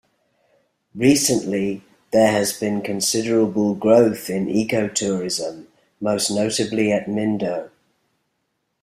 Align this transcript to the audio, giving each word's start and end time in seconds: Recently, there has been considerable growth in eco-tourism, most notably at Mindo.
Recently, 0.95 1.83
there 2.11 2.31
has 2.31 2.59
been 2.59 2.81
considerable 2.81 3.75
growth 3.75 4.31
in 4.31 4.49
eco-tourism, 4.49 5.67
most 5.99 6.31
notably 6.31 6.91
at 6.91 7.05
Mindo. 7.05 7.69